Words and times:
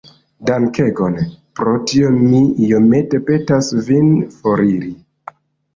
Dankegon. 0.49 1.19
Pro 1.59 1.75
tio 1.91 2.11
mi 2.17 2.41
iomete 2.71 3.21
petas 3.29 3.73
vin 3.91 4.13
foriri. 4.41 4.93